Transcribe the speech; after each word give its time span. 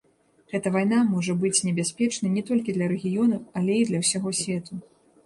Гэта 0.51 0.69
вайна 0.77 1.01
можа 1.09 1.35
быць 1.43 1.63
небяспечнай 1.67 2.31
не 2.37 2.43
толькі 2.47 2.75
для 2.79 2.87
рэгіёну, 2.95 3.37
але 3.63 3.77
і 3.81 3.85
для 3.91 4.01
ўсяго 4.05 4.29
свету. 4.41 4.81